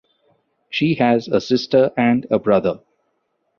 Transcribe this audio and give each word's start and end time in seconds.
She 0.71 0.95
has 0.95 1.27
a 1.27 1.39
sister 1.39 1.91
and 1.95 2.25
a 2.31 2.39
brother. 2.39 2.79